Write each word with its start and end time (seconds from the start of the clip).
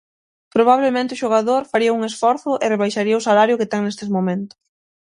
Probablemente 0.55 1.15
o 1.15 1.21
xogador 1.23 1.61
faría 1.71 1.95
un 1.97 2.01
esforzo 2.11 2.51
e 2.63 2.65
rebaixaría 2.67 3.19
o 3.19 3.25
salario 3.29 3.59
que 3.59 3.69
ten 3.71 3.81
nestes 3.83 4.09
momentos. 4.15 4.61